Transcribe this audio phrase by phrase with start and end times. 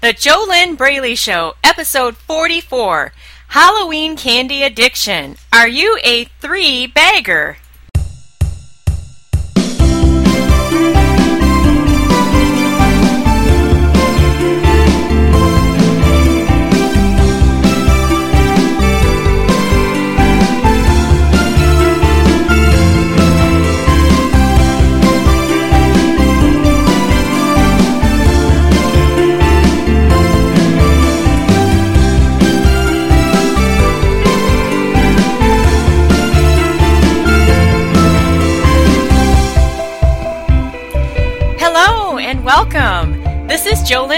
[0.00, 3.12] The JoLynn Braley Show, episode 44
[3.48, 5.34] Halloween Candy Addiction.
[5.52, 7.56] Are you a three bagger?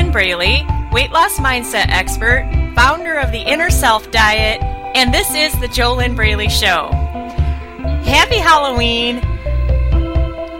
[0.01, 4.63] JoLynn Braley, weight loss mindset expert, founder of the Inner Self Diet,
[4.97, 6.89] and this is the JoLynn Braley Show.
[8.05, 9.21] Happy Halloween!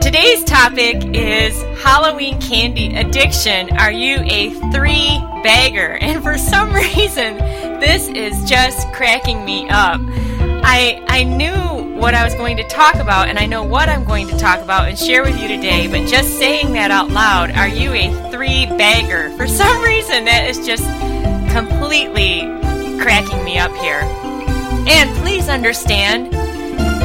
[0.03, 3.75] Today's topic is Halloween candy addiction.
[3.79, 5.99] Are you a three bagger?
[6.03, 7.39] And for some reason,
[7.81, 10.03] this is just cracking me up.
[10.63, 14.05] I I knew what I was going to talk about, and I know what I'm
[14.05, 15.87] going to talk about and share with you today.
[15.87, 19.29] But just saying that out loud, are you a three bagger?
[19.37, 20.85] For some reason, that is just
[21.53, 22.41] completely
[22.99, 24.01] cracking me up here.
[24.89, 26.33] And please understand,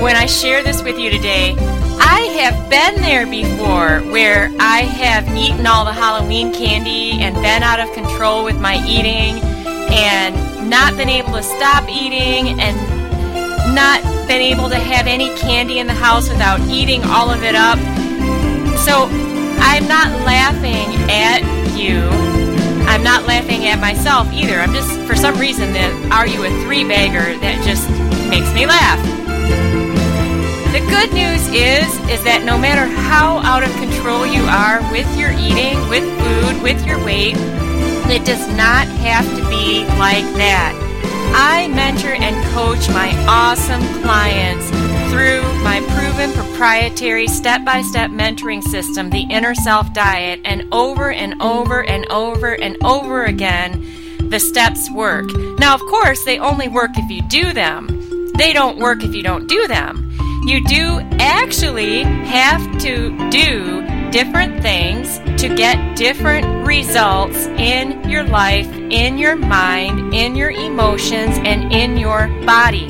[0.02, 1.54] when I share this with you today,
[2.00, 7.64] I have been there before where I have eaten all the Halloween candy and been
[7.64, 9.44] out of control with my eating
[9.92, 15.80] and not been able to stop eating and not been able to have any candy
[15.80, 17.78] in the house without eating all of it up.
[18.78, 19.35] So
[19.66, 21.42] I'm not laughing at
[21.76, 22.08] you.
[22.88, 24.62] I'm not laughing at myself either.
[24.62, 27.90] I'm just, for some reason, that are you a three bagger that just
[28.30, 29.02] makes me laugh.
[30.72, 35.10] The good news is, is that no matter how out of control you are with
[35.18, 37.36] your eating, with food, with your weight,
[38.08, 40.72] it does not have to be like that.
[41.36, 44.72] I mentor and coach my awesome clients
[45.12, 46.15] through my proven
[46.56, 52.10] proprietary step by step mentoring system, the Inner Self Diet, and over and over and
[52.10, 53.86] over and over again,
[54.30, 55.26] the steps work.
[55.60, 59.22] Now, of course, they only work if you do them, they don't work if you
[59.22, 60.10] don't do them.
[60.46, 68.72] You do actually have to do different things to get different results in your life,
[68.74, 72.88] in your mind, in your emotions, and in your body.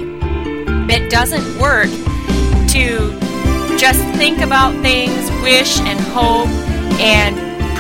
[0.88, 1.90] It doesn't work
[2.70, 3.25] to
[3.78, 6.48] just think about things, wish and hope,
[7.00, 7.36] and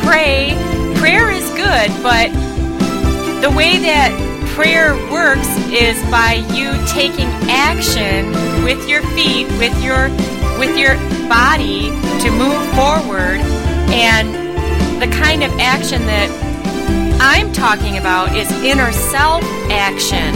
[0.05, 0.53] pray.
[0.99, 2.29] Prayer is good, but
[3.41, 4.11] the way that
[4.55, 8.31] prayer works is by you taking action
[8.63, 10.09] with your feet, with your
[10.57, 10.95] with your
[11.27, 11.89] body
[12.21, 13.41] to move forward
[13.91, 14.33] and
[15.01, 16.29] the kind of action that
[17.19, 20.33] I'm talking about is inner self action.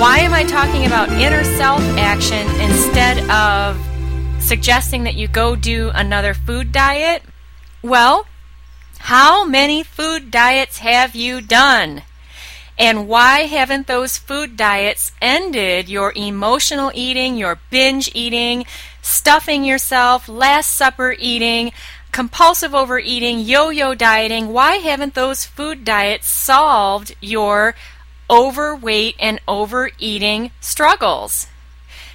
[0.00, 3.91] Why am I talking about inner self action instead of
[4.42, 7.22] suggesting that you go do another food diet?
[7.82, 8.26] Well,
[8.98, 12.02] how many food diets have you done?
[12.78, 18.64] And why haven't those food diets ended your emotional eating, your binge eating,
[19.02, 21.72] stuffing yourself, Last Supper eating,
[22.10, 24.48] compulsive overeating, yo yo dieting?
[24.48, 27.74] Why haven't those food diets solved your
[28.28, 31.46] overweight and overeating struggles?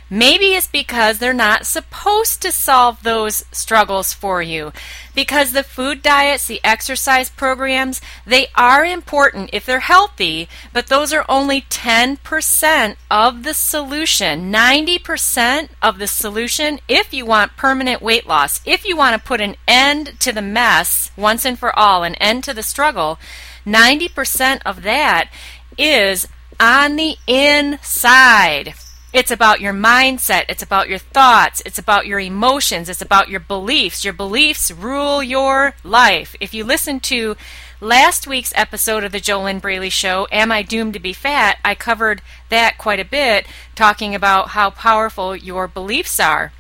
[0.10, 4.72] Maybe it's because they're not supposed to solve those struggles for you.
[5.14, 11.12] Because the food diets, the exercise programs, they are important if they're healthy, but those
[11.12, 14.52] are only 10% of the solution.
[14.52, 19.42] 90% of the solution if you want permanent weight loss, if you want to put
[19.42, 23.20] an end to the mess once and for all, an end to the struggle,
[23.66, 25.30] 90% of that
[25.78, 26.28] is
[26.60, 28.74] on the inside.
[29.14, 30.46] It's about your mindset.
[30.50, 31.62] It's about your thoughts.
[31.66, 32.90] It's about your emotions.
[32.90, 34.04] It's about your beliefs.
[34.04, 36.36] Your beliefs rule your life.
[36.42, 37.38] If you listen to
[37.80, 41.58] last week's episode of the JoLynn Braley Show, Am I Doomed to Be Fat?
[41.64, 46.52] I covered that quite a bit, talking about how powerful your beliefs are.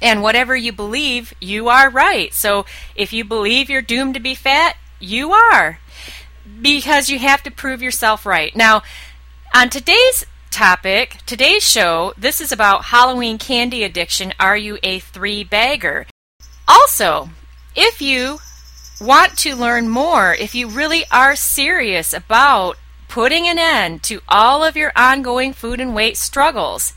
[0.00, 2.32] And whatever you believe, you are right.
[2.32, 2.64] So
[2.96, 5.78] if you believe you're doomed to be fat, you are.
[6.60, 8.56] Because you have to prove yourself right.
[8.56, 8.82] Now,
[9.54, 14.34] on today's topic, today's show, this is about Halloween candy addiction.
[14.38, 16.06] Are you a three bagger?
[16.68, 17.30] Also,
[17.74, 18.38] if you
[19.00, 22.76] want to learn more, if you really are serious about
[23.08, 26.92] putting an end to all of your ongoing food and weight struggles,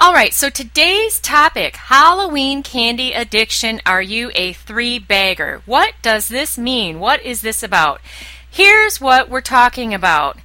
[0.01, 3.81] All right, so today's topic Halloween candy addiction.
[3.85, 5.61] Are you a three bagger?
[5.65, 7.01] What does this mean?
[7.01, 7.99] What is this about?
[8.51, 10.37] Here's what we're talking about.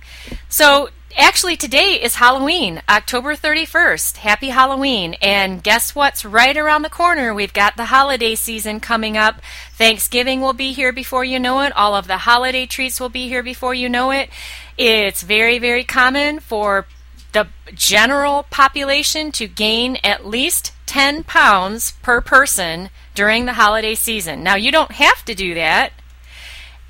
[0.49, 4.19] So, actually, today is Halloween, October 31st.
[4.19, 5.15] Happy Halloween.
[5.23, 7.33] And guess what's right around the corner?
[7.33, 9.41] We've got the holiday season coming up.
[9.73, 11.75] Thanksgiving will be here before you know it.
[11.75, 14.29] All of the holiday treats will be here before you know it.
[14.77, 16.87] It's very, very common for
[17.33, 24.43] the general population to gain at least 10 pounds per person during the holiday season.
[24.43, 25.93] Now, you don't have to do that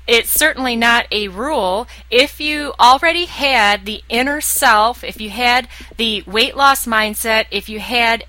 [0.07, 1.87] it's certainly not a rule.
[2.11, 5.67] If you already had the inner self, if you had
[5.97, 8.25] the weight loss mindset, if you had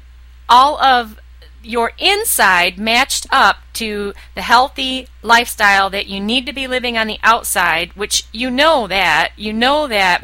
[0.49, 1.21] all of
[1.63, 7.09] your inside matched up to the healthy lifestyle that you need to be living on
[7.09, 10.23] the outside, which you know that, you know that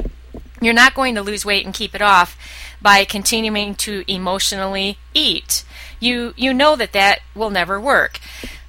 [0.61, 2.37] you're not going to lose weight and keep it off
[2.81, 5.63] by continuing to emotionally eat.
[5.99, 8.19] You you know that that will never work.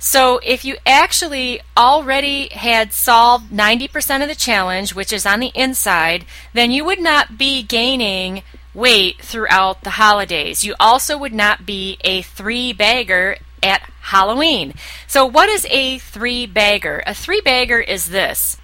[0.05, 5.51] So if you actually already had solved 90% of the challenge, which is on the
[5.55, 8.43] inside, then you would not be gaining
[8.75, 10.63] weight throughout the holidays.
[10.63, 14.75] You also would not be a three bagger at Halloween.
[15.07, 17.03] So, what is a three bagger?
[17.07, 18.59] A three bagger is this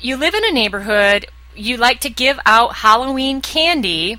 [0.00, 4.18] you live in a neighborhood, you like to give out Halloween candy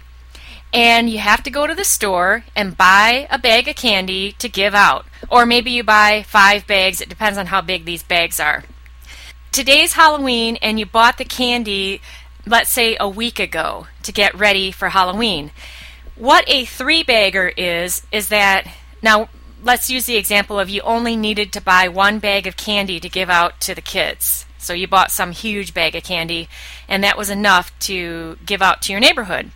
[0.73, 4.49] and you have to go to the store and buy a bag of candy to
[4.49, 5.05] give out.
[5.29, 8.63] Or maybe you buy five bags, it depends on how big these bags are.
[9.51, 12.01] Today's Halloween, and you bought the candy,
[12.47, 15.51] let's say a week ago, to get ready for Halloween.
[16.15, 18.67] What a three bagger is, is that
[19.03, 19.29] now
[19.63, 23.09] let's use the example of you only needed to buy one bag of candy to
[23.09, 24.47] give out to the kids.
[24.57, 26.49] So you bought some huge bag of candy,
[26.87, 29.51] and that was enough to give out to your neighborhood.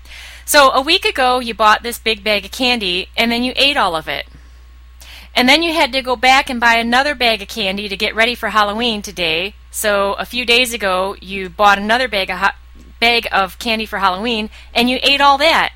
[0.47, 3.75] So a week ago, you bought this big bag of candy and then you ate
[3.75, 4.25] all of it.
[5.35, 8.15] And then you had to go back and buy another bag of candy to get
[8.15, 9.55] ready for Halloween today.
[9.71, 12.39] So a few days ago, you bought another bag of,
[12.97, 15.73] bag of candy for Halloween and you ate all that.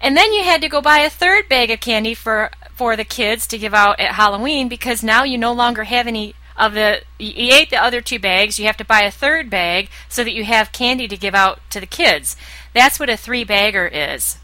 [0.00, 3.04] And then you had to go buy a third bag of candy for for the
[3.04, 7.02] kids to give out at Halloween because now you no longer have any of the
[7.18, 10.34] you ate the other two bags, you have to buy a third bag so that
[10.34, 12.36] you have candy to give out to the kids.
[12.74, 14.38] That's what a three bagger is.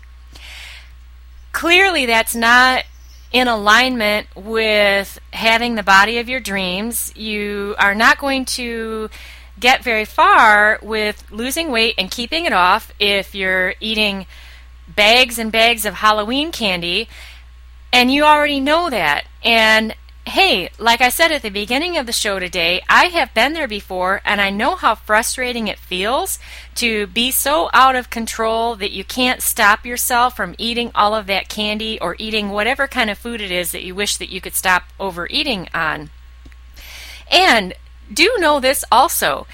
[1.53, 2.85] Clearly, that's not
[3.33, 7.13] in alignment with having the body of your dreams.
[7.17, 9.11] You are not going to
[9.59, 14.27] get very far with losing weight and keeping it off if you're eating
[14.89, 17.09] bags and bags of Halloween candy.
[17.93, 19.27] And you already know that.
[19.43, 19.95] And
[20.27, 23.69] Hey, like I said at the beginning of the show today, I have been there
[23.69, 26.39] before and I know how frustrating it feels
[26.77, 31.27] to be so out of control that you can't stop yourself from eating all of
[31.27, 34.41] that candy or eating whatever kind of food it is that you wish that you
[34.41, 36.09] could stop overeating on.
[37.31, 37.75] And
[38.11, 39.47] do know this also.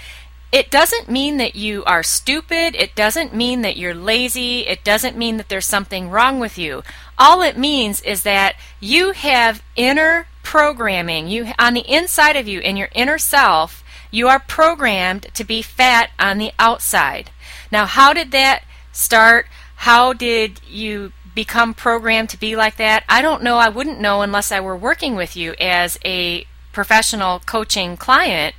[0.52, 2.76] It doesn't mean that you are stupid.
[2.76, 4.68] It doesn't mean that you're lazy.
[4.68, 6.84] It doesn't mean that there's something wrong with you.
[7.18, 11.28] All it means is that you have inner programming.
[11.28, 15.62] You on the inside of you in your inner self, you are programmed to be
[15.62, 17.30] fat on the outside.
[17.70, 19.46] Now, how did that start?
[19.76, 23.04] How did you become programmed to be like that?
[23.08, 23.58] I don't know.
[23.58, 28.56] I wouldn't know unless I were working with you as a professional coaching client.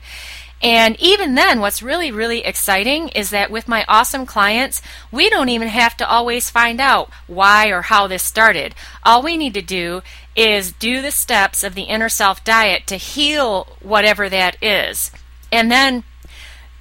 [0.64, 4.82] And even then, what's really, really exciting is that with my awesome clients,
[5.12, 8.76] we don't even have to always find out why or how this started.
[9.04, 10.04] All we need to do
[10.36, 15.12] is do the steps of the inner self diet to heal whatever that is.
[15.52, 16.04] And then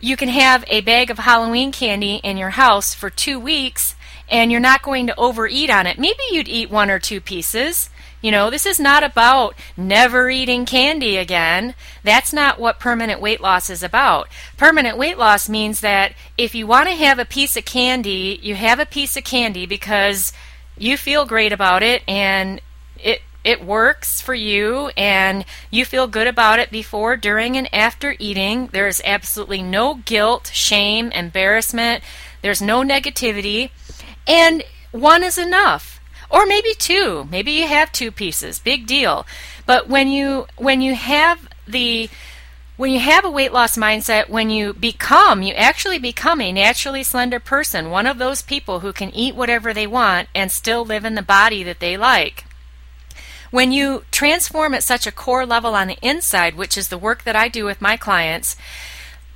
[0.01, 3.95] you can have a bag of Halloween candy in your house for two weeks
[4.29, 5.99] and you're not going to overeat on it.
[5.99, 7.91] Maybe you'd eat one or two pieces
[8.23, 11.75] you know, this is not about never eating candy again.
[12.05, 14.29] That's not what permanent weight loss is about.
[14.59, 18.55] Permanent weight loss means that if you want to have a piece of candy, you
[18.57, 20.33] have a piece of candy because
[20.77, 22.61] you feel great about it and
[22.99, 28.15] it it works for you and you feel good about it before, during, and after
[28.19, 28.69] eating.
[28.69, 32.03] There is absolutely no guilt, shame, embarrassment.
[32.43, 33.71] There's no negativity.
[34.27, 37.27] And one is enough or maybe two.
[37.31, 38.59] Maybe you have two pieces.
[38.59, 39.27] Big deal.
[39.67, 42.09] But when you when you have the
[42.77, 47.03] when you have a weight loss mindset, when you become, you actually become a naturally
[47.03, 51.05] slender person, one of those people who can eat whatever they want and still live
[51.05, 52.45] in the body that they like.
[53.51, 57.25] When you transform at such a core level on the inside, which is the work
[57.25, 58.57] that I do with my clients,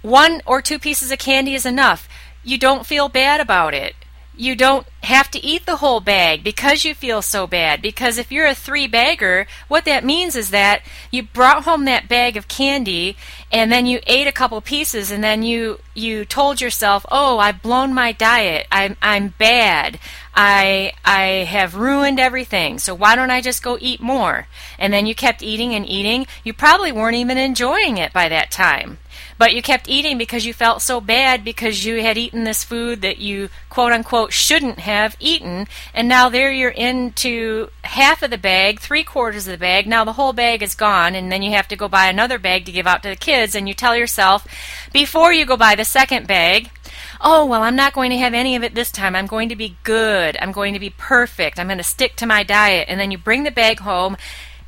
[0.03, 2.09] one or two pieces of candy is enough.
[2.43, 3.95] You don't feel bad about it
[4.37, 7.81] you don't have to eat the whole bag because you feel so bad.
[7.81, 12.09] Because if you're a three bagger, what that means is that you brought home that
[12.09, 13.17] bag of candy
[13.53, 17.63] and then you ate a couple pieces and then you you told yourself, "Oh, I've
[17.63, 18.67] blown my diet.
[18.73, 19.99] I'm I'm bad.
[20.35, 22.79] I I have ruined everything.
[22.79, 24.47] So why don't I just go eat more?"
[24.79, 26.27] And then you kept eating and eating.
[26.43, 28.99] You probably weren't even enjoying it by that time.
[29.37, 33.03] But you kept eating because you felt so bad because you had eaten this food
[33.03, 35.67] that you quote unquote shouldn't have eaten.
[35.93, 39.87] And now there you're into half of the bag, three quarters of the bag.
[39.87, 41.15] Now the whole bag is gone.
[41.15, 43.55] And then you have to go buy another bag to give out to the kids.
[43.55, 44.47] And you tell yourself
[44.93, 46.71] before you go buy the second bag,
[47.25, 49.17] oh, well, I'm not going to have any of it this time.
[49.17, 50.37] I'm going to be good.
[50.41, 51.59] I'm going to be perfect.
[51.59, 52.87] I'm going to stick to my diet.
[52.89, 54.17] And then you bring the bag home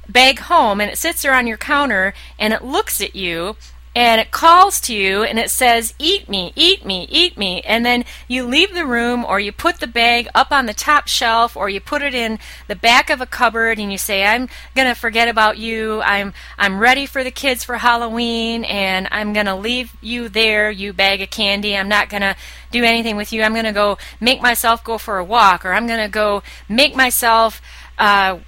[0.08, 3.56] bag home and it sits there on your counter and it looks at you
[3.96, 7.62] and it calls to you and it says, Eat me, eat me, eat me.
[7.62, 11.08] And then you leave the room or you put the bag up on the top
[11.08, 12.38] shelf or you put it in
[12.68, 16.02] the back of a cupboard and you say, I'm going to forget about you.
[16.02, 20.70] I'm, I'm ready for the kids for Halloween and I'm going to leave you there,
[20.70, 21.74] you bag of candy.
[21.74, 22.36] I'm not going to
[22.70, 23.42] do anything with you.
[23.42, 26.42] I'm going to go make myself go for a walk or I'm going to go
[26.68, 27.62] make myself
[27.98, 28.40] uh,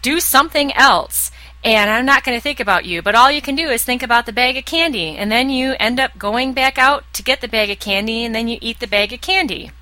[0.00, 1.32] do something else
[1.66, 3.02] and I'm not going to think about you.
[3.02, 5.74] But all you can do is think about the bag of candy, and then you
[5.80, 8.78] end up going back out to get the bag of candy, and then you eat
[8.78, 9.72] the bag of candy.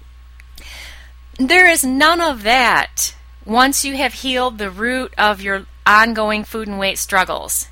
[1.38, 3.14] There is none of that
[3.44, 7.68] once you have healed the root of your ongoing food and weight struggles.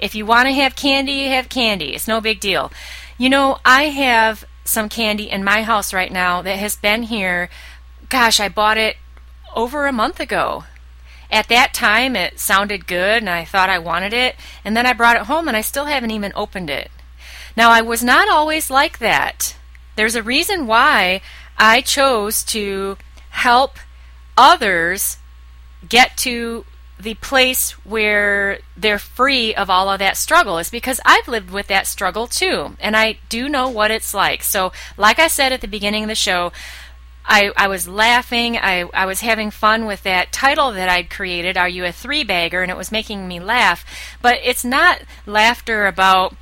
[0.00, 1.94] If you want to have candy, you have candy.
[1.94, 2.72] It's no big deal.
[3.16, 7.48] You know, I have some candy in my house right now that has been here.
[8.08, 8.96] Gosh, I bought it
[9.54, 10.64] over a month ago
[11.32, 14.92] at that time it sounded good and I thought I wanted it, and then I
[14.92, 16.90] brought it home and I still haven't even opened it.
[17.56, 19.56] Now, I was not always like that.
[19.96, 21.20] There's a reason why
[21.58, 22.96] I chose to
[23.30, 23.78] help
[24.36, 25.18] others
[25.88, 26.64] get to
[26.98, 31.66] the place where they're free of all of that struggle is because I've lived with
[31.66, 34.42] that struggle too, and I do know what it's like.
[34.42, 36.52] So, like I said at the beginning of the show,
[37.24, 38.56] I, I was laughing.
[38.56, 42.24] I, I was having fun with that title that I'd created, Are You a Three
[42.24, 42.62] Bagger?
[42.62, 43.84] And it was making me laugh.
[44.20, 46.34] But it's not laughter about,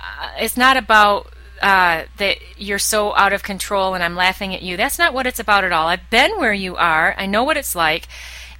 [0.00, 4.62] uh, it's not about uh, that you're so out of control and I'm laughing at
[4.62, 4.76] you.
[4.76, 5.88] That's not what it's about at all.
[5.88, 7.14] I've been where you are.
[7.16, 8.08] I know what it's like.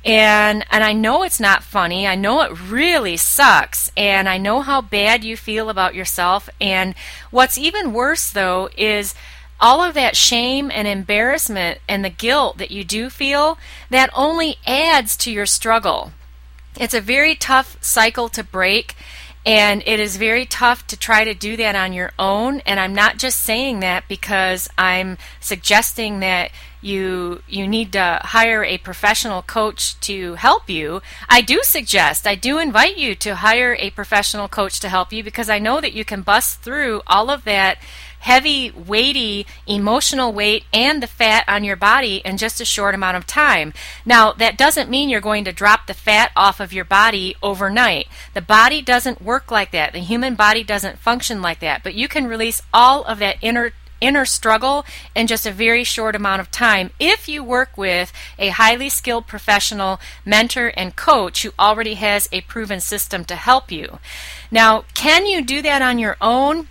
[0.05, 2.07] And and I know it's not funny.
[2.07, 6.95] I know it really sucks and I know how bad you feel about yourself and
[7.31, 9.15] what's even worse though is
[9.61, 13.59] all of that shame and embarrassment and the guilt that you do feel,
[13.91, 16.13] that only adds to your struggle.
[16.79, 18.95] It's a very tough cycle to break,
[19.47, 22.61] and it is very tough to try to do that on your own.
[22.67, 26.51] And I'm not just saying that because I'm suggesting that
[26.83, 31.01] you you need to hire a professional coach to help you.
[31.29, 35.25] I do suggest, I do invite you to hire a professional coach to help you
[35.25, 37.79] because I know that you can bust through all of that
[38.27, 43.17] heavy, weighty, emotional weight and the fat on your body in just a short amount
[43.17, 43.73] of time.
[44.05, 48.09] Now, that doesn't mean you're going to drop the fat off of your body overnight.
[48.35, 49.93] The body doesn't work like that.
[49.93, 51.85] The human body doesn't function like that.
[51.85, 56.15] But you can release all of that inner inner struggle in just a very short
[56.15, 61.51] amount of time if you work with a highly skilled professional mentor and coach who
[61.59, 63.99] already has a proven system to help you.
[64.51, 66.69] Now, can you do that on your own?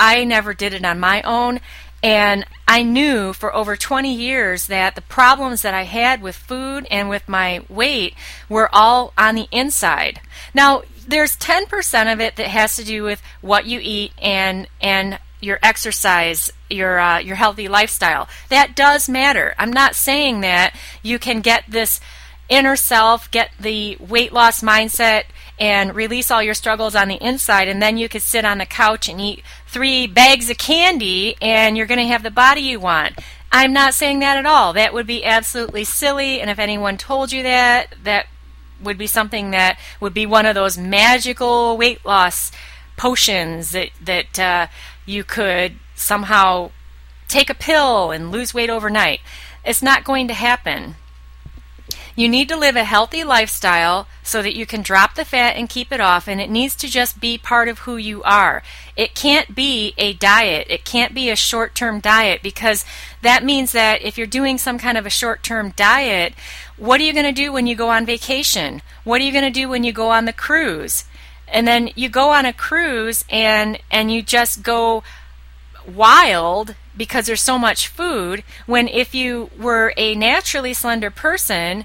[0.00, 1.60] I never did it on my own.
[2.02, 6.86] And I knew for over 20 years that the problems that I had with food
[6.90, 8.14] and with my weight
[8.48, 10.20] were all on the inside.
[10.54, 15.18] Now, there's 10% of it that has to do with what you eat and and
[15.42, 18.28] your exercise, your uh, your healthy lifestyle.
[18.48, 19.54] That does matter.
[19.58, 22.00] I'm not saying that you can get this
[22.48, 25.24] inner self, get the weight loss mindset,
[25.58, 28.66] and release all your struggles on the inside, and then you could sit on the
[28.66, 32.80] couch and eat three bags of candy, and you're going to have the body you
[32.80, 33.14] want.
[33.52, 34.72] I'm not saying that at all.
[34.72, 38.26] That would be absolutely silly, and if anyone told you that, that
[38.82, 42.50] would be something that would be one of those magical weight loss
[42.96, 44.66] potions that that uh,
[45.06, 46.70] you could somehow
[47.28, 49.20] take a pill and lose weight overnight.
[49.64, 50.96] It's not going to happen.
[52.16, 55.68] You need to live a healthy lifestyle so that you can drop the fat and
[55.68, 58.62] keep it off, and it needs to just be part of who you are.
[58.96, 60.66] It can't be a diet.
[60.68, 62.84] It can't be a short term diet because
[63.22, 66.34] that means that if you're doing some kind of a short term diet,
[66.76, 68.82] what are you going to do when you go on vacation?
[69.04, 71.04] What are you going to do when you go on the cruise?
[71.46, 75.02] And then you go on a cruise and and you just go
[75.86, 81.84] wild because there's so much food when if you were a naturally slender person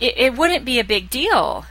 [0.00, 1.66] it, it wouldn't be a big deal.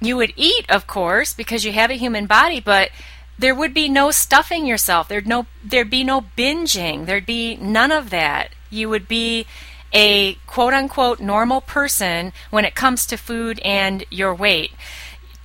[0.00, 2.90] You would eat of course because you have a human body but
[3.38, 5.08] there would be no stuffing yourself.
[5.08, 7.06] There'd no there'd be no binging.
[7.06, 8.50] There'd be none of that.
[8.70, 9.46] You would be
[9.92, 14.72] a quote unquote normal person when it comes to food and your weight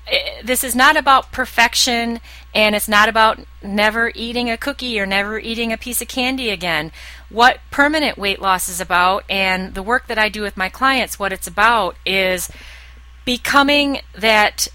[0.10, 2.20] Eh, this is not about perfection
[2.54, 6.50] and it's not about never eating a cookie or never eating a piece of candy
[6.50, 6.92] again.
[7.30, 11.20] What permanent weight loss is about and the work that I do with my clients,
[11.20, 12.50] what it's about is
[13.26, 14.68] becoming that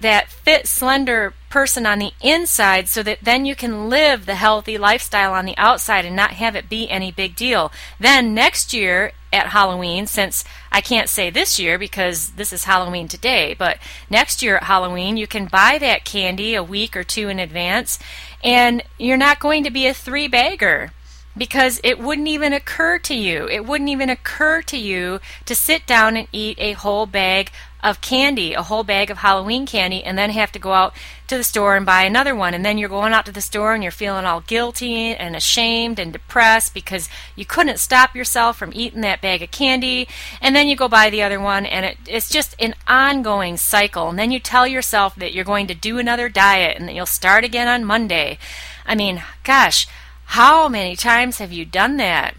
[0.00, 4.78] that fit slender person on the inside so that then you can live the healthy
[4.78, 7.72] lifestyle on the outside and not have it be any big deal.
[7.98, 13.08] Then next year at Halloween, since I can't say this year because this is Halloween
[13.08, 17.28] today, but next year at Halloween, you can buy that candy a week or two
[17.28, 17.98] in advance
[18.44, 20.92] and you're not going to be a three bagger
[21.36, 23.48] because it wouldn't even occur to you.
[23.48, 27.50] It wouldn't even occur to you to sit down and eat a whole bag
[27.82, 30.94] of candy, a whole bag of Halloween candy, and then have to go out
[31.28, 32.54] to the store and buy another one.
[32.54, 35.98] And then you're going out to the store and you're feeling all guilty and ashamed
[35.98, 40.08] and depressed because you couldn't stop yourself from eating that bag of candy.
[40.40, 44.08] And then you go buy the other one, and it, it's just an ongoing cycle.
[44.08, 47.06] And then you tell yourself that you're going to do another diet and that you'll
[47.06, 48.38] start again on Monday.
[48.84, 49.86] I mean, gosh,
[50.24, 52.34] how many times have you done that?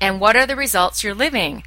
[0.00, 1.64] And what are the results you're living?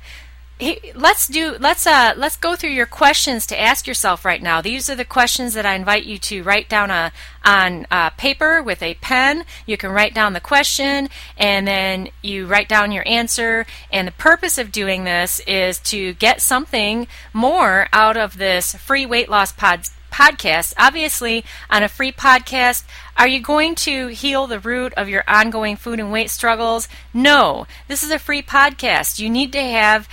[0.95, 4.59] Let's do let's uh let's go through your questions to ask yourself right now.
[4.59, 7.09] These are the questions that I invite you to write down a, uh,
[7.45, 9.45] on uh, paper with a pen.
[9.65, 13.65] You can write down the question and then you write down your answer.
[13.91, 19.05] And the purpose of doing this is to get something more out of this free
[19.05, 20.73] weight loss pod podcast.
[20.77, 22.83] Obviously, on a free podcast,
[23.15, 26.87] are you going to heal the root of your ongoing food and weight struggles?
[27.13, 27.67] No.
[27.87, 29.19] This is a free podcast.
[29.19, 30.09] You need to have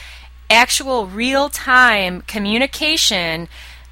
[0.50, 3.48] actual real time communication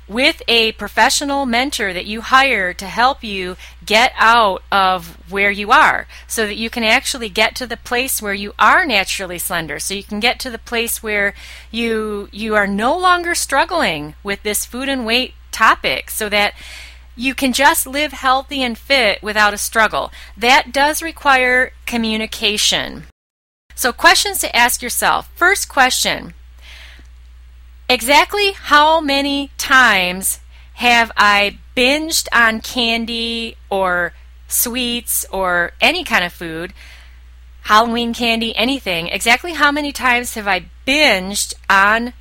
[0.09, 5.71] with a professional mentor that you hire to help you get out of where you
[5.71, 9.79] are so that you can actually get to the place where you are naturally slender
[9.79, 11.33] so you can get to the place where
[11.71, 16.53] you you are no longer struggling with this food and weight topic so that
[17.15, 20.11] you can just live healthy and fit without a struggle.
[20.37, 23.05] That does require communication.
[23.75, 25.31] So questions to ask yourself.
[25.35, 26.35] First question
[27.93, 30.41] Exactly how many times
[30.77, 34.15] have I binged on candy or
[34.49, 36.73] sweets or any kind of food,
[37.65, 39.09] Halloween candy, anything?
[39.09, 42.15] Exactly how many times have I binged on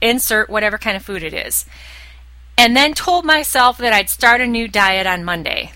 [0.00, 1.66] insert whatever kind of food it is?
[2.56, 5.72] And then told myself that I'd start a new diet on Monday.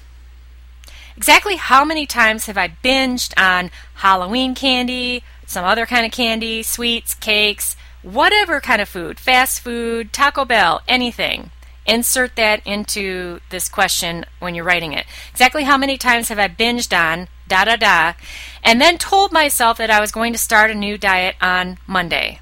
[1.17, 6.63] Exactly how many times have I binged on Halloween candy, some other kind of candy,
[6.63, 11.51] sweets, cakes, whatever kind of food, fast food, Taco Bell, anything.
[11.87, 15.07] Insert that into this question when you're writing it.
[15.31, 18.15] Exactly how many times have I binged on da da da,
[18.63, 22.41] and then told myself that I was going to start a new diet on Monday.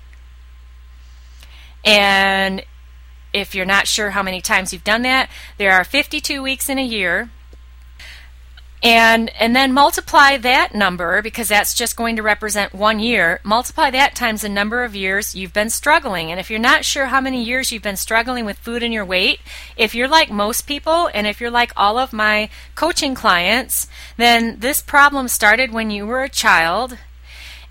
[1.84, 2.62] And
[3.32, 6.78] if you're not sure how many times you've done that, there are 52 weeks in
[6.78, 7.30] a year.
[8.82, 13.40] And and then multiply that number because that's just going to represent one year.
[13.42, 16.30] Multiply that times the number of years you've been struggling.
[16.30, 19.04] And if you're not sure how many years you've been struggling with food and your
[19.04, 19.40] weight
[19.76, 24.60] if you're like most people and if you're like all of my coaching clients then
[24.60, 26.98] this problem started when you were a child.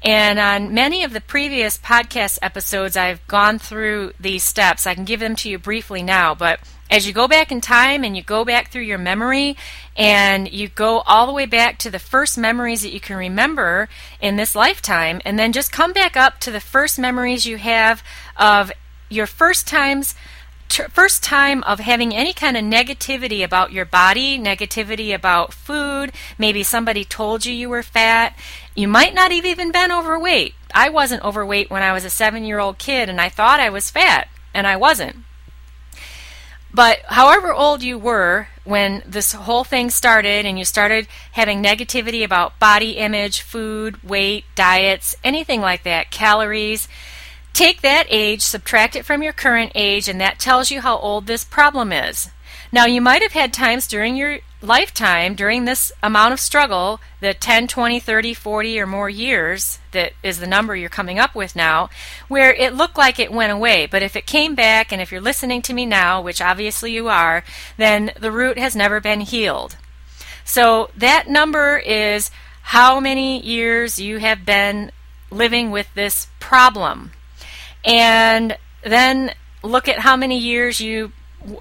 [0.03, 4.85] And on many of the previous podcast episodes, I've gone through these steps.
[4.85, 8.03] I can give them to you briefly now, but as you go back in time
[8.03, 9.55] and you go back through your memory
[9.95, 13.89] and you go all the way back to the first memories that you can remember
[14.21, 18.03] in this lifetime, and then just come back up to the first memories you have
[18.37, 18.71] of
[19.09, 20.15] your first times
[20.69, 26.61] first time of having any kind of negativity about your body, negativity about food, maybe
[26.61, 28.37] somebody told you you were fat,
[28.75, 30.53] you might not have even been overweight.
[30.73, 34.27] I wasn't overweight when I was a 7-year-old kid and I thought I was fat
[34.53, 35.15] and I wasn't.
[36.73, 42.23] But however old you were when this whole thing started and you started having negativity
[42.23, 46.87] about body image, food, weight, diets, anything like that, calories,
[47.53, 51.25] take that age, subtract it from your current age, and that tells you how old
[51.25, 52.29] this problem is.
[52.71, 57.33] Now, you might have had times during your lifetime, during this amount of struggle, the
[57.33, 61.55] 10, 20, 30, 40 or more years that is the number you're coming up with
[61.55, 61.89] now,
[62.27, 63.85] where it looked like it went away.
[63.85, 67.07] But if it came back, and if you're listening to me now, which obviously you
[67.07, 67.43] are,
[67.77, 69.77] then the root has never been healed.
[70.43, 72.31] So that number is
[72.63, 74.91] how many years you have been
[75.29, 77.11] living with this problem.
[77.85, 81.11] And then look at how many years you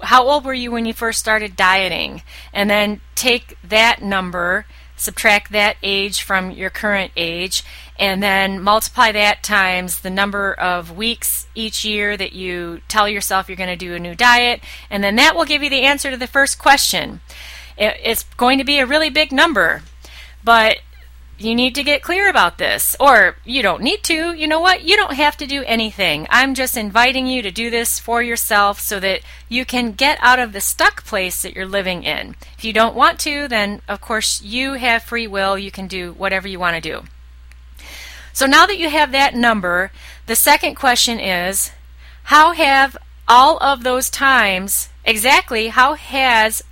[0.03, 2.21] how old were you when you first started dieting?
[2.53, 7.63] And then take that number, subtract that age from your current age,
[7.99, 13.47] and then multiply that times the number of weeks each year that you tell yourself
[13.47, 16.11] you're going to do a new diet, and then that will give you the answer
[16.11, 17.21] to the first question.
[17.77, 19.83] It's going to be a really big number,
[20.43, 20.77] but
[21.39, 22.95] you need to get clear about this.
[22.99, 24.33] Or you don't need to.
[24.33, 24.83] You know what?
[24.83, 26.27] You don't have to do anything.
[26.29, 30.39] I'm just inviting you to do this for yourself so that you can get out
[30.39, 32.35] of the stuck place that you're living in.
[32.57, 35.57] If you don't want to, then of course you have free will.
[35.57, 37.03] You can do whatever you want to do.
[38.33, 39.91] So now that you have that number,
[40.25, 41.71] the second question is
[42.23, 42.97] how have
[43.27, 46.63] all of those times, exactly how has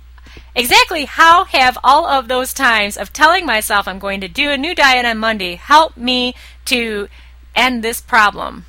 [0.56, 4.56] Exactly how have all of those times of telling myself I'm going to do a
[4.56, 7.08] new diet on Monday helped me to
[7.54, 8.64] end this problem?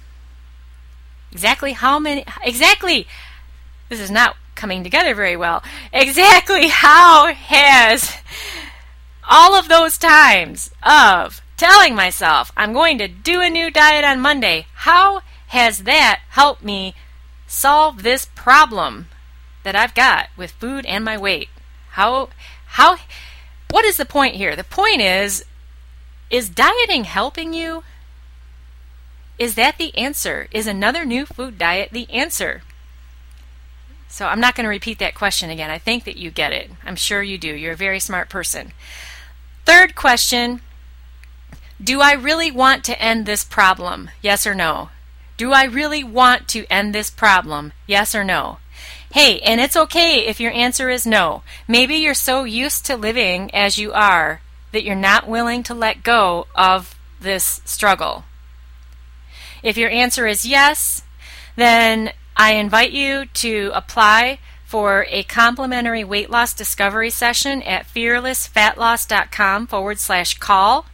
[1.31, 3.07] Exactly how many, exactly,
[3.87, 5.63] this is not coming together very well.
[5.93, 8.17] Exactly how has
[9.29, 14.19] all of those times of telling myself I'm going to do a new diet on
[14.19, 16.95] Monday, how has that helped me
[17.47, 19.07] solve this problem
[19.63, 21.47] that I've got with food and my weight?
[21.97, 22.29] How
[22.77, 22.97] how
[23.71, 24.55] what is the point here?
[24.55, 25.43] The point is
[26.29, 27.83] is dieting helping you?
[29.39, 30.47] Is that the answer?
[30.51, 32.61] Is another new food diet the answer?
[34.07, 35.71] So I'm not going to repeat that question again.
[35.71, 36.69] I think that you get it.
[36.85, 37.55] I'm sure you do.
[37.55, 38.73] You're a very smart person.
[39.65, 40.61] Third question
[41.83, 44.11] Do I really want to end this problem?
[44.21, 44.89] Yes or no?
[45.35, 47.73] Do I really want to end this problem?
[47.87, 48.59] Yes or no?
[49.17, 51.41] Hey, and it's okay if your answer is no.
[51.67, 56.03] Maybe you're so used to living as you are that you're not willing to let
[56.03, 58.25] go of this struggle.
[59.63, 61.01] If your answer is yes,
[61.55, 69.65] then I invite you to apply for a complimentary weight loss discovery session at fearlessfatloss.com
[69.65, 70.85] forward slash call.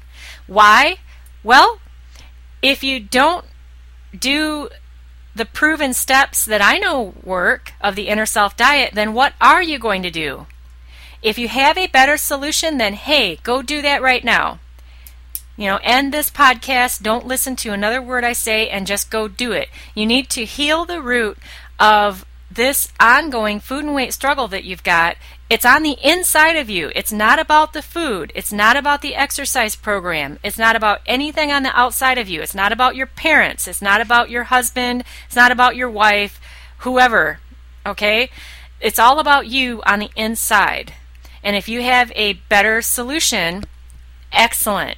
[0.48, 1.00] Why?
[1.44, 1.80] Well,
[2.62, 3.44] if you don't
[4.18, 4.70] do
[5.36, 9.62] the proven steps that I know work of the inner self diet, then what are
[9.62, 10.46] you going to do?
[11.22, 14.60] If you have a better solution, then hey, go do that right now.
[15.56, 19.28] You know, end this podcast, don't listen to another word I say, and just go
[19.28, 19.69] do it.
[19.93, 21.38] You need to heal the root
[21.80, 25.15] of this ongoing food and weight struggle that you've got,
[25.54, 26.92] it's on the inside of you.
[26.96, 28.32] It's not about the food.
[28.34, 30.39] It's not about the exercise program.
[30.42, 32.42] It's not about anything on the outside of you.
[32.42, 33.68] It's not about your parents.
[33.68, 35.04] It's not about your husband.
[35.28, 36.42] It's not about your wife,
[36.80, 37.38] whoever.
[37.86, 38.32] Okay?
[38.82, 40.94] It's all about you on the inside.
[41.44, 43.66] And if you have a better solution,
[44.32, 44.98] excellent.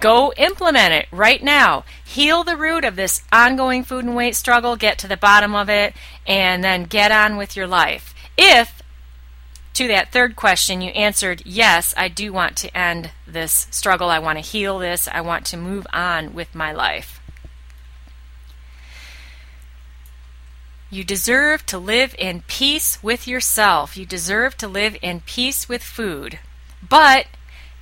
[0.00, 1.84] Go implement it right now.
[2.04, 5.70] Heal the root of this ongoing food and weight struggle, get to the bottom of
[5.70, 5.94] it,
[6.26, 8.16] and then get on with your life.
[8.36, 8.75] If
[9.76, 14.08] to that third question you answered, yes, I do want to end this struggle.
[14.08, 15.08] I want to heal this.
[15.08, 17.20] I want to move on with my life.
[20.88, 23.96] You deserve to live in peace with yourself.
[23.96, 26.38] You deserve to live in peace with food.
[26.88, 27.26] But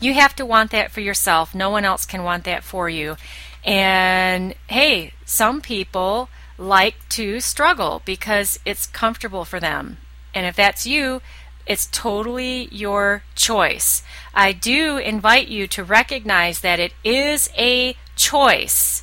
[0.00, 1.54] You have to want that for yourself.
[1.54, 3.16] No one else can want that for you.
[3.64, 6.28] And hey, some people
[6.58, 9.98] like to struggle because it's comfortable for them.
[10.34, 11.22] And if that's you,
[11.66, 14.02] it's totally your choice.
[14.34, 19.02] I do invite you to recognize that it is a choice.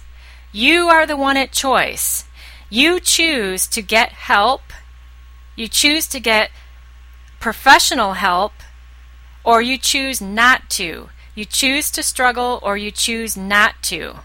[0.51, 2.25] You are the one at choice.
[2.69, 4.61] You choose to get help,
[5.55, 6.51] you choose to get
[7.39, 8.53] professional help,
[9.43, 11.09] or you choose not to.
[11.33, 14.19] You choose to struggle or you choose not to.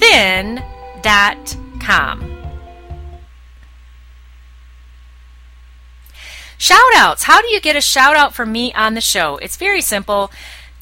[0.00, 2.29] loveyouthin.com.
[6.60, 7.22] Shout outs.
[7.22, 9.38] How do you get a shout out from me on the show?
[9.38, 10.30] It's very simple.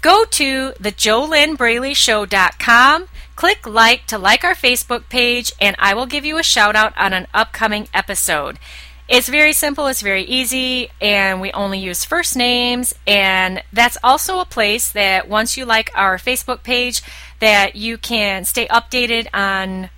[0.00, 6.36] Go to thejolynnbraleyshow.com, click like to like our Facebook page, and I will give you
[6.36, 8.58] a shout out on an upcoming episode.
[9.06, 12.92] It's very simple, it's very easy, and we only use first names.
[13.06, 17.02] And that's also a place that once you like our Facebook page,
[17.38, 19.90] that you can stay updated on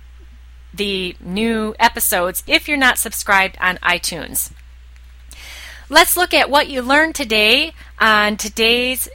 [0.71, 4.51] the new episodes if you're not subscribed on iTunes.
[5.91, 9.09] Let's look at what you learned today on today's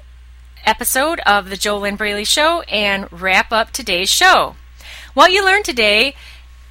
[0.66, 4.56] episode of the Jolynn Braley Show and wrap up today's show.
[5.14, 6.14] What you learned today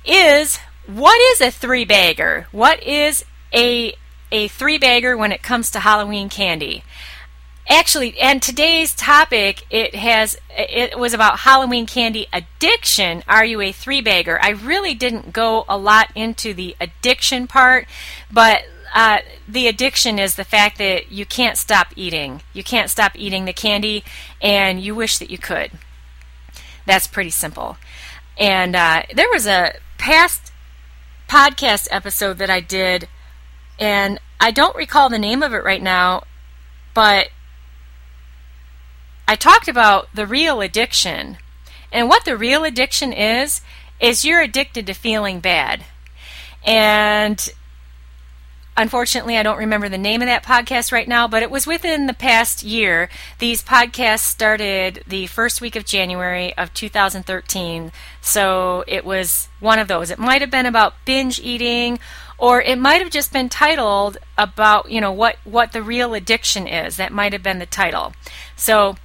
[0.06, 2.46] is what is a three bagger?
[2.52, 3.96] What is a
[4.32, 6.84] a three bagger when it comes to Halloween candy?
[7.68, 13.24] Actually, and today's topic it has it was about Halloween candy addiction.
[13.28, 14.40] Are you a three bagger?
[14.40, 17.88] I really didn't go a lot into the addiction part,
[18.32, 22.42] but uh, the addiction is the fact that you can't stop eating.
[22.54, 24.06] You can't stop eating the candy,
[24.42, 25.72] and you wish that you could.
[26.86, 27.76] That's pretty simple.
[28.38, 30.54] And uh, there was a past
[31.28, 33.10] podcast episode that I did,
[33.78, 36.24] and I don't recall the name of it right now,
[36.94, 37.28] but
[39.28, 41.38] I talked about the real addiction.
[41.92, 43.60] And what the real addiction is,
[44.00, 45.84] is you're addicted to feeling bad.
[46.66, 47.50] And
[48.78, 52.08] Unfortunately, I don't remember the name of that podcast right now, but it was within
[52.08, 53.10] the past year.
[53.40, 57.94] These podcasts started the first week of January of 2013.
[58.20, 60.12] So it was one of those.
[60.12, 62.00] It might have been about binge eating
[62.38, 66.68] or it might have just been titled about, you know, what what the real addiction
[66.68, 66.98] is.
[66.98, 68.12] That might have been the title.
[68.58, 68.98] So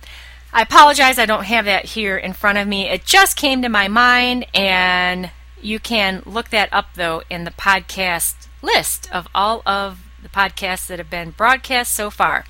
[0.53, 2.89] I apologize I don't have that here in front of me.
[2.89, 5.31] It just came to my mind and
[5.63, 10.87] you can look that up though in the podcast list of all of the podcasts
[10.87, 12.45] that have been broadcast so far.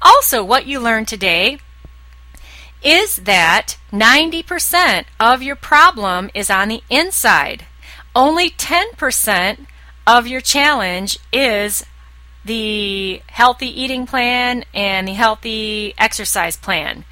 [0.00, 1.58] Also, what you learned today
[2.82, 7.66] is that 90% of your problem is on the inside.
[8.14, 9.66] Only 10%
[10.06, 11.86] of your challenge is
[12.44, 17.04] the healthy eating plan and the healthy exercise plan.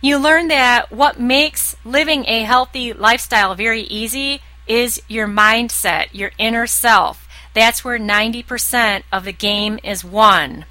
[0.00, 6.30] You learn that what makes living a healthy lifestyle very easy is your mindset, your
[6.38, 7.27] inner self.
[7.54, 10.64] That's where 90% of the game is won.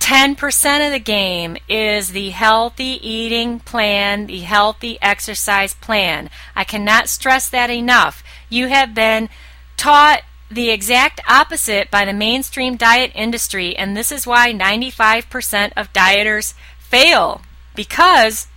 [0.00, 6.30] 10% of the game is the healthy eating plan, the healthy exercise plan.
[6.56, 8.24] I cannot stress that enough.
[8.48, 9.28] You have been
[9.76, 15.92] taught the exact opposite by the mainstream diet industry, and this is why 95% of
[15.92, 17.42] dieters fail
[17.76, 18.48] because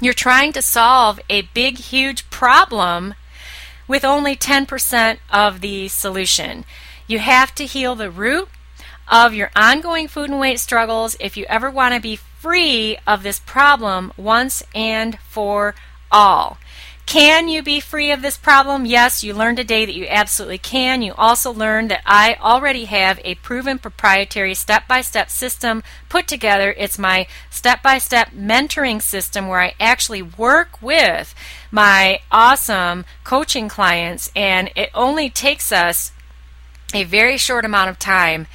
[0.00, 3.14] you're trying to solve a big, huge problem
[3.88, 6.64] with only 10% of the solution.
[7.06, 8.48] You have to heal the root
[9.10, 13.22] of your ongoing food and weight struggles if you ever want to be free of
[13.22, 15.74] this problem once and for
[16.10, 16.58] all.
[17.12, 18.86] Can you be free of this problem?
[18.86, 21.02] Yes, you learned today that you absolutely can.
[21.02, 26.26] You also learned that I already have a proven proprietary step by step system put
[26.26, 26.72] together.
[26.72, 31.34] It's my step by step mentoring system where I actually work with
[31.70, 36.12] my awesome coaching clients, and it only takes us
[36.94, 38.46] a very short amount of time.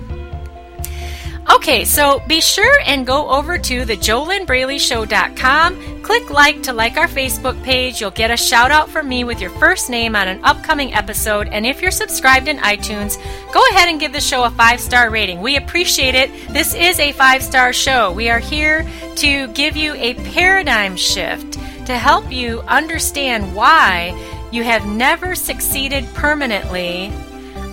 [1.50, 6.02] Okay, so be sure and go over to the JoLynnBraleyShow.com.
[6.02, 8.00] Click like to like our Facebook page.
[8.00, 11.48] You'll get a shout out from me with your first name on an upcoming episode.
[11.48, 13.16] And if you're subscribed in iTunes,
[13.52, 15.40] go ahead and give the show a five star rating.
[15.40, 16.30] We appreciate it.
[16.50, 18.12] This is a five star show.
[18.12, 21.54] We are here to give you a paradigm shift
[21.86, 24.12] to help you understand why
[24.52, 27.10] you have never succeeded permanently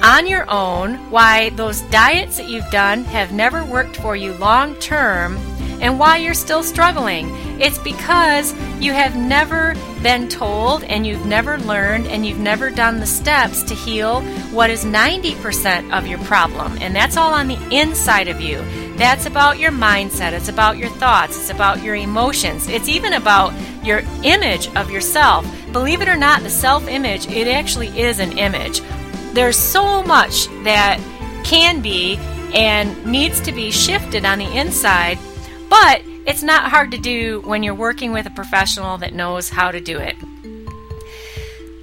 [0.06, 4.76] on your own why those diets that you've done have never worked for you long
[4.76, 5.36] term
[5.82, 7.28] and why you're still struggling.
[7.60, 13.00] It's because you have never been told and you've never learned and you've never done
[13.00, 16.78] the steps to heal what is 90% of your problem.
[16.82, 18.64] And that's all on the inside of you.
[18.98, 23.54] That's about your mindset, it's about your thoughts, it's about your emotions, it's even about
[23.84, 25.46] your image of yourself.
[25.74, 28.82] Believe it or not, the self image, it actually is an image
[29.36, 31.00] there's so much that
[31.44, 32.18] can be
[32.54, 35.20] and needs to be shifted on the inside,
[35.70, 39.72] but it's not hard to do when you're working with a professional that knows how
[39.72, 40.16] to do it.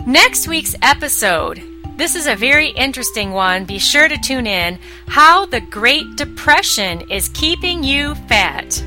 [0.07, 1.63] Next week's episode.
[1.97, 3.67] This is a very interesting one.
[3.67, 4.79] Be sure to tune in.
[5.07, 8.83] How the Great Depression is Keeping You Fat.